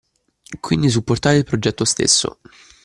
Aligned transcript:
Quindi 0.59 0.89
supportare 0.89 1.37
il 1.37 1.43
progetto 1.43 1.85
stesso. 1.85 2.39